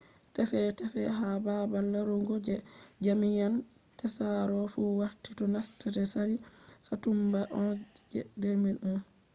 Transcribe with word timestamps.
tefe 0.35 0.59
tefe 0.79 1.01
ha 1.17 1.29
baabal 1.45 1.85
larugo 1.93 2.35
je 2.47 2.55
jamian 3.05 3.53
tsaro 3.99 4.59
fu 4.73 4.81
warti 4.99 5.29
do 5.39 5.45
nasta 5.53 5.85
de 5.95 6.03
sali 6.13 6.35
satumba 6.87 7.39
11 7.59 8.13
je 8.13 8.21
2001 8.41 8.99